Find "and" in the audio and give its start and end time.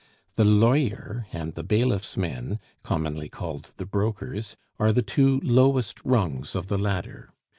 1.31-1.53